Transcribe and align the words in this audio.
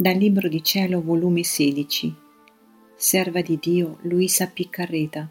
Dal 0.00 0.14
Libro 0.14 0.46
di 0.46 0.62
Cielo, 0.62 1.02
volume 1.02 1.42
16, 1.42 2.14
Serva 2.94 3.40
di 3.40 3.58
Dio 3.60 3.98
Luisa 4.02 4.46
Piccarreta, 4.46 5.28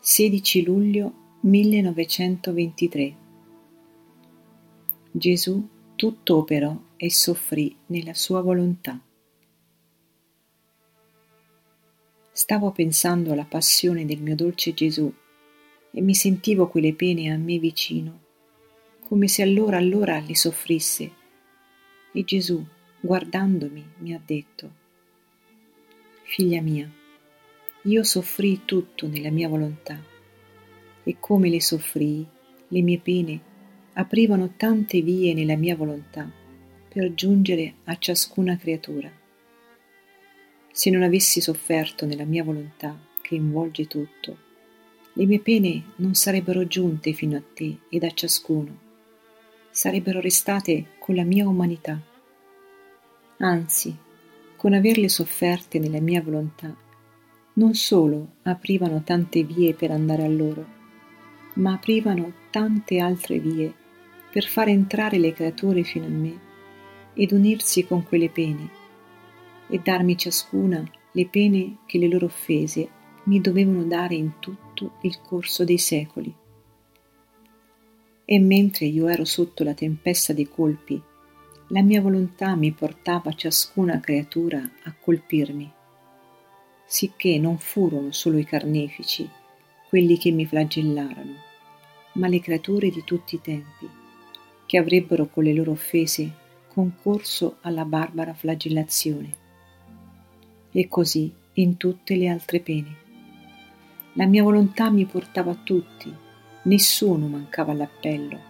16 0.00 0.64
luglio 0.64 1.36
1923. 1.42 3.16
Gesù 5.12 5.68
tutto 5.94 6.36
operò 6.38 6.76
e 6.96 7.10
soffrì 7.12 7.76
nella 7.86 8.12
sua 8.12 8.40
volontà. 8.40 9.00
Stavo 12.32 12.72
pensando 12.72 13.30
alla 13.30 13.44
passione 13.44 14.04
del 14.04 14.20
mio 14.20 14.34
dolce 14.34 14.74
Gesù 14.74 15.14
e 15.92 16.00
mi 16.00 16.14
sentivo 16.16 16.66
quelle 16.68 16.94
pene 16.94 17.30
a 17.30 17.36
me 17.36 17.60
vicino, 17.60 18.20
come 19.06 19.28
se 19.28 19.42
allora 19.42 19.76
allora 19.76 20.18
le 20.18 20.34
soffrisse. 20.34 21.12
E 22.12 22.24
Gesù, 22.24 22.66
guardandomi, 23.00 23.84
mi 23.98 24.14
ha 24.14 24.20
detto, 24.24 24.78
Figlia 26.22 26.60
mia, 26.60 26.88
io 27.82 28.02
soffrii 28.04 28.62
tutto 28.64 29.08
nella 29.08 29.30
mia 29.30 29.48
volontà 29.48 29.98
e 31.02 31.16
come 31.18 31.48
le 31.48 31.60
soffrii, 31.60 32.26
le 32.68 32.82
mie 32.82 32.98
pene 32.98 33.40
aprivano 33.94 34.52
tante 34.56 35.00
vie 35.00 35.32
nella 35.34 35.56
mia 35.56 35.74
volontà 35.74 36.30
per 36.88 37.14
giungere 37.14 37.74
a 37.84 37.96
ciascuna 37.98 38.56
creatura. 38.56 39.10
Se 40.70 40.90
non 40.90 41.02
avessi 41.02 41.40
sofferto 41.40 42.06
nella 42.06 42.24
mia 42.24 42.44
volontà 42.44 42.98
che 43.22 43.34
involge 43.34 43.86
tutto, 43.86 44.36
le 45.14 45.26
mie 45.26 45.40
pene 45.40 45.92
non 45.96 46.14
sarebbero 46.14 46.66
giunte 46.66 47.12
fino 47.12 47.36
a 47.36 47.42
te 47.54 47.78
ed 47.88 48.04
a 48.04 48.10
ciascuno, 48.10 48.78
sarebbero 49.70 50.20
restate 50.20 50.90
con 50.98 51.14
la 51.14 51.24
mia 51.24 51.48
umanità. 51.48 52.09
Anzi, 53.42 53.96
con 54.54 54.74
averle 54.74 55.08
sofferte 55.08 55.78
nella 55.78 56.00
mia 56.00 56.20
volontà, 56.20 56.76
non 57.54 57.72
solo 57.72 58.32
aprivano 58.42 59.02
tante 59.02 59.44
vie 59.44 59.72
per 59.72 59.90
andare 59.90 60.24
a 60.24 60.28
loro, 60.28 60.66
ma 61.54 61.72
aprivano 61.72 62.34
tante 62.50 62.98
altre 62.98 63.38
vie 63.38 63.72
per 64.30 64.44
far 64.44 64.68
entrare 64.68 65.16
le 65.16 65.32
creature 65.32 65.82
fino 65.84 66.04
a 66.04 66.10
me 66.10 66.38
ed 67.14 67.32
unirsi 67.32 67.86
con 67.86 68.04
quelle 68.04 68.28
pene 68.28 68.68
e 69.70 69.80
darmi 69.82 70.18
ciascuna 70.18 70.84
le 71.12 71.26
pene 71.26 71.78
che 71.86 71.96
le 71.96 72.08
loro 72.08 72.26
offese 72.26 72.88
mi 73.24 73.40
dovevano 73.40 73.84
dare 73.84 74.16
in 74.16 74.32
tutto 74.38 74.98
il 75.00 75.18
corso 75.22 75.64
dei 75.64 75.78
secoli. 75.78 76.32
E 78.26 78.38
mentre 78.38 78.84
io 78.84 79.08
ero 79.08 79.24
sotto 79.24 79.64
la 79.64 79.72
tempesta 79.72 80.34
dei 80.34 80.46
colpi 80.46 81.02
la 81.72 81.82
mia 81.82 82.00
volontà 82.00 82.56
mi 82.56 82.72
portava 82.72 83.32
ciascuna 83.32 84.00
creatura 84.00 84.58
a 84.58 84.92
colpirmi, 84.92 85.70
sicché 86.84 87.38
non 87.38 87.58
furono 87.58 88.10
solo 88.10 88.38
i 88.38 88.44
carnefici 88.44 89.28
quelli 89.88 90.18
che 90.18 90.32
mi 90.32 90.46
flagellarono, 90.46 91.34
ma 92.14 92.26
le 92.26 92.40
creature 92.40 92.90
di 92.90 93.04
tutti 93.04 93.36
i 93.36 93.40
tempi, 93.40 93.88
che 94.66 94.78
avrebbero 94.78 95.28
con 95.28 95.44
le 95.44 95.52
loro 95.54 95.70
offese 95.70 96.32
concorso 96.66 97.58
alla 97.60 97.84
barbara 97.84 98.34
flagellazione. 98.34 99.34
E 100.72 100.88
così 100.88 101.32
in 101.54 101.76
tutte 101.76 102.16
le 102.16 102.28
altre 102.28 102.58
pene. 102.58 102.96
La 104.14 104.26
mia 104.26 104.42
volontà 104.42 104.90
mi 104.90 105.04
portava 105.04 105.52
a 105.52 105.60
tutti, 105.62 106.12
nessuno 106.62 107.28
mancava 107.28 107.70
all'appello, 107.70 108.40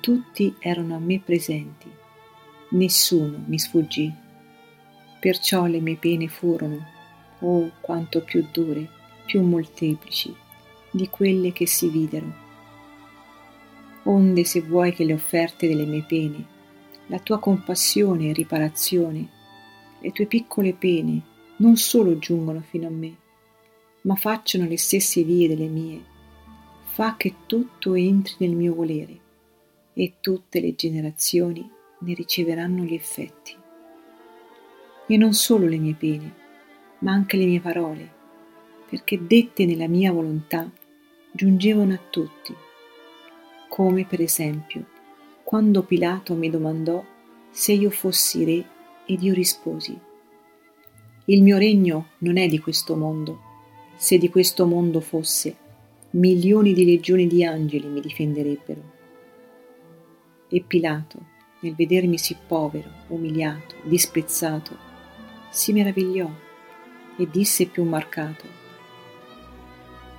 tutti 0.00 0.54
erano 0.58 0.94
a 0.94 0.98
me 0.98 1.20
presenti 1.20 2.02
nessuno 2.74 3.42
mi 3.46 3.58
sfuggì. 3.58 4.12
Perciò 5.18 5.66
le 5.66 5.80
mie 5.80 5.96
pene 5.96 6.28
furono, 6.28 6.86
oh 7.40 7.70
quanto 7.80 8.22
più 8.22 8.46
dure, 8.52 8.88
più 9.24 9.42
molteplici 9.42 10.34
di 10.90 11.08
quelle 11.08 11.52
che 11.52 11.66
si 11.66 11.88
videro. 11.88 12.42
Onde 14.04 14.44
se 14.44 14.60
vuoi 14.60 14.92
che 14.92 15.04
le 15.04 15.14
offerte 15.14 15.66
delle 15.66 15.86
mie 15.86 16.02
pene, 16.02 16.46
la 17.06 17.18
tua 17.18 17.38
compassione 17.38 18.28
e 18.28 18.32
riparazione, 18.32 19.28
le 20.00 20.12
tue 20.12 20.26
piccole 20.26 20.74
pene 20.74 21.22
non 21.56 21.76
solo 21.76 22.18
giungono 22.18 22.60
fino 22.60 22.86
a 22.86 22.90
me, 22.90 23.16
ma 24.02 24.14
facciano 24.14 24.66
le 24.66 24.76
stesse 24.76 25.22
vie 25.22 25.48
delle 25.48 25.68
mie, 25.68 26.02
fa 26.82 27.16
che 27.16 27.34
tutto 27.46 27.94
entri 27.94 28.34
nel 28.38 28.54
mio 28.54 28.74
volere 28.74 29.18
e 29.94 30.14
tutte 30.20 30.60
le 30.60 30.74
generazioni 30.74 31.70
ne 32.04 32.14
riceveranno 32.14 32.84
gli 32.84 32.94
effetti. 32.94 33.56
E 35.06 35.16
non 35.16 35.32
solo 35.32 35.66
le 35.66 35.78
mie 35.78 35.94
pene, 35.94 36.34
ma 37.00 37.12
anche 37.12 37.36
le 37.36 37.46
mie 37.46 37.60
parole, 37.60 38.08
perché 38.88 39.26
dette 39.26 39.66
nella 39.66 39.88
mia 39.88 40.12
volontà 40.12 40.70
giungevano 41.32 41.94
a 41.94 42.00
tutti, 42.10 42.54
come 43.68 44.04
per 44.04 44.20
esempio 44.20 44.92
quando 45.44 45.82
Pilato 45.82 46.34
mi 46.34 46.48
domandò 46.48 47.04
se 47.50 47.72
io 47.72 47.90
fossi 47.90 48.44
re 48.44 48.64
ed 49.04 49.22
io 49.22 49.34
risposi, 49.34 49.96
il 51.26 51.42
mio 51.42 51.58
regno 51.58 52.08
non 52.18 52.38
è 52.38 52.48
di 52.48 52.58
questo 52.58 52.96
mondo, 52.96 53.38
se 53.96 54.18
di 54.18 54.28
questo 54.30 54.66
mondo 54.66 55.00
fosse, 55.00 55.56
milioni 56.10 56.72
di 56.72 56.84
legioni 56.84 57.26
di 57.26 57.44
angeli 57.44 57.86
mi 57.86 58.00
difenderebbero. 58.00 58.82
E 60.48 60.64
Pilato, 60.66 61.18
nel 61.64 61.74
vedermi 61.74 62.18
sì 62.18 62.36
povero, 62.46 62.90
umiliato, 63.08 63.76
disprezzato, 63.84 64.76
si 65.50 65.72
meravigliò 65.72 66.30
e 67.16 67.28
disse 67.30 67.66
più 67.66 67.84
marcato, 67.84 68.44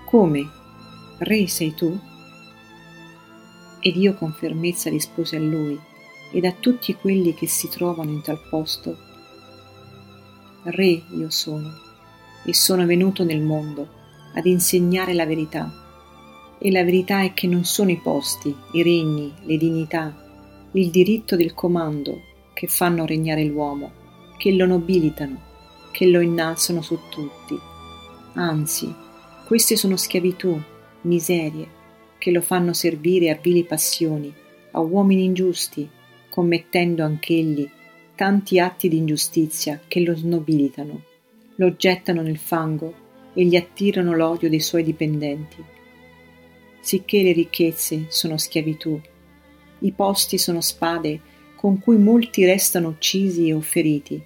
Come? 0.05 0.43
Re 1.19 1.47
sei 1.47 1.73
tu? 1.75 1.97
Ed 3.79 3.95
io 3.95 4.15
con 4.15 4.33
fermezza 4.33 4.89
rispose 4.89 5.35
a 5.35 5.39
lui 5.39 5.79
ed 6.31 6.45
a 6.45 6.51
tutti 6.51 6.95
quelli 6.95 7.35
che 7.35 7.47
si 7.47 7.69
trovano 7.69 8.09
in 8.09 8.21
tal 8.21 8.41
posto, 8.49 8.97
Re 10.63 11.03
io 11.15 11.29
sono, 11.29 11.69
e 12.43 12.53
sono 12.55 12.87
venuto 12.87 13.23
nel 13.23 13.41
mondo 13.41 13.87
ad 14.33 14.47
insegnare 14.47 15.13
la 15.13 15.27
verità. 15.27 15.71
E 16.57 16.71
la 16.71 16.83
verità 16.83 17.21
è 17.21 17.33
che 17.33 17.45
non 17.45 17.65
sono 17.65 17.91
i 17.91 17.99
posti, 17.99 18.55
i 18.71 18.81
regni, 18.81 19.31
le 19.43 19.57
dignità, 19.57 20.24
il 20.75 20.89
diritto 20.89 21.37
del 21.37 21.53
comando 21.53 22.21
che 22.53 22.67
fanno 22.67 23.05
regnare 23.05 23.45
l'uomo, 23.45 23.91
che 24.37 24.51
lo 24.51 24.65
nobilitano, 24.65 25.41
che 25.91 26.05
lo 26.07 26.19
innalzano 26.19 26.81
su 26.81 26.99
tutti. 27.09 27.57
Anzi, 28.33 28.93
queste 29.47 29.77
sono 29.77 29.95
schiavitù, 29.95 30.61
miserie, 31.01 31.65
che 32.17 32.29
lo 32.31 32.41
fanno 32.41 32.73
servire 32.73 33.29
a 33.29 33.39
vili 33.41 33.63
passioni, 33.63 34.33
a 34.71 34.81
uomini 34.81 35.23
ingiusti, 35.23 35.89
commettendo 36.29 37.03
anch'egli 37.03 37.69
tanti 38.15 38.59
atti 38.59 38.89
di 38.89 38.97
ingiustizia 38.97 39.79
che 39.87 40.01
lo 40.01 40.13
snobilitano, 40.13 41.03
lo 41.55 41.75
gettano 41.77 42.21
nel 42.21 42.37
fango 42.37 43.03
e 43.33 43.45
gli 43.45 43.55
attirano 43.55 44.13
l'odio 44.13 44.49
dei 44.49 44.59
suoi 44.59 44.83
dipendenti. 44.83 45.63
Sicché 46.81 47.23
le 47.23 47.31
ricchezze 47.31 48.07
sono 48.09 48.37
schiavitù 48.37 48.99
i 49.85 49.91
posti 49.91 50.39
sono 50.39 50.61
spade 50.61 51.21
con 51.55 51.79
cui 51.79 51.97
molti 51.97 52.43
restano 52.43 52.87
uccisi 52.87 53.51
o 53.51 53.61
feriti. 53.61 54.21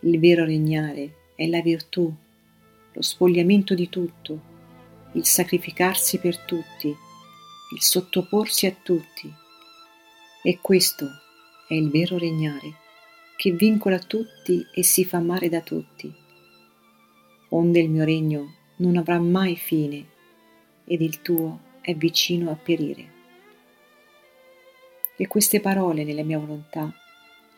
Il 0.00 0.18
vero 0.20 0.44
regnare 0.44 1.30
è 1.34 1.46
la 1.46 1.62
virtù, 1.62 2.12
lo 2.92 3.02
spogliamento 3.02 3.74
di 3.74 3.88
tutto, 3.88 4.40
il 5.12 5.24
sacrificarsi 5.24 6.18
per 6.18 6.38
tutti, 6.40 6.88
il 6.88 7.82
sottoporsi 7.82 8.66
a 8.66 8.74
tutti. 8.82 9.32
E 10.42 10.58
questo 10.60 11.06
è 11.66 11.74
il 11.74 11.88
vero 11.88 12.18
regnare, 12.18 12.74
che 13.36 13.52
vincola 13.52 13.98
tutti 13.98 14.64
e 14.74 14.82
si 14.82 15.06
fa 15.06 15.16
amare 15.16 15.48
da 15.48 15.62
tutti. 15.62 16.12
Onde 17.50 17.80
il 17.80 17.88
mio 17.88 18.04
regno 18.04 18.54
non 18.76 18.98
avrà 18.98 19.18
mai 19.18 19.56
fine 19.56 20.06
ed 20.84 21.00
il 21.00 21.22
tuo 21.22 21.60
è 21.80 21.94
vicino 21.94 22.50
a 22.50 22.54
perire 22.54 23.16
e 25.20 25.26
queste 25.26 25.58
parole 25.60 26.04
nella 26.04 26.22
mia 26.22 26.38
volontà 26.38 26.94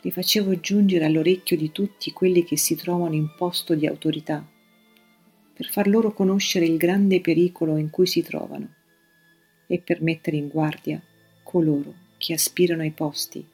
le 0.01 0.11
facevo 0.11 0.59
giungere 0.59 1.05
all'orecchio 1.05 1.55
di 1.55 1.71
tutti 1.71 2.11
quelli 2.11 2.43
che 2.43 2.57
si 2.57 2.75
trovano 2.75 3.13
in 3.13 3.35
posto 3.37 3.75
di 3.75 3.85
autorità, 3.85 4.43
per 5.53 5.69
far 5.69 5.87
loro 5.87 6.11
conoscere 6.11 6.65
il 6.65 6.77
grande 6.77 7.21
pericolo 7.21 7.77
in 7.77 7.91
cui 7.91 8.07
si 8.07 8.23
trovano 8.23 8.67
e 9.67 9.79
per 9.79 10.01
mettere 10.01 10.37
in 10.37 10.47
guardia 10.47 10.99
coloro 11.43 11.93
che 12.17 12.33
aspirano 12.33 12.81
ai 12.81 12.91
posti, 12.91 13.45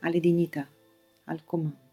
alle 0.00 0.20
dignità, 0.20 0.68
al 1.24 1.44
comando. 1.44 1.85